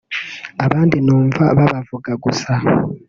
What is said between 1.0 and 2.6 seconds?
numva babavuga gusa